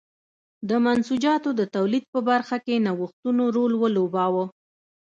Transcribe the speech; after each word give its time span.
د 0.69 0.71
منسوجاتو 0.85 1.49
د 1.59 1.61
تولید 1.75 2.03
په 2.13 2.19
برخه 2.29 2.57
کې 2.65 2.83
نوښتونو 2.87 3.43
رول 3.55 3.73
ولوباوه. 3.77 4.45